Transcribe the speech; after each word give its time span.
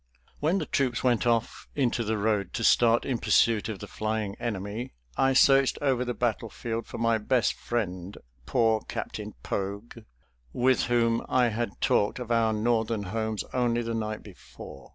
When 0.39 0.57
the 0.57 0.65
troops 0.65 1.03
went 1.03 1.27
off 1.27 1.67
into 1.75 2.03
the 2.03 2.17
road 2.17 2.53
to 2.53 2.63
start 2.63 3.05
in 3.05 3.19
pursuit 3.19 3.69
of 3.69 3.77
the 3.77 3.85
flying 3.87 4.33
enemy, 4.39 4.93
I 5.15 5.33
searched 5.33 5.77
over 5.79 6.03
the 6.03 6.15
battlefield 6.15 6.87
for 6.87 6.97
my 6.97 7.19
best 7.19 7.53
friend, 7.53 8.17
poor 8.47 8.79
Captain 8.87 9.35
Poag, 9.43 10.03
with 10.53 10.85
whom 10.85 11.23
I 11.29 11.49
had 11.49 11.79
talked 11.81 12.17
of 12.17 12.31
our 12.31 12.51
Northern 12.51 13.03
homes 13.03 13.43
only 13.53 13.83
the 13.83 13.93
night 13.93 14.23
before. 14.23 14.89